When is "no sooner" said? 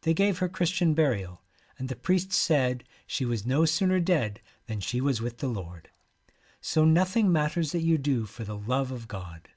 3.44-4.00